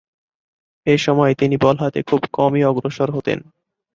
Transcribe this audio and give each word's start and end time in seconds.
এ 0.87 0.95
সময়ে 0.97 1.33
তিনি 1.35 1.55
বল 1.57 1.75
হাতে 1.77 1.99
খুব 2.03 2.21
কমই 2.33 2.61
অগ্রসর 2.63 3.09
হতেন। 3.11 3.39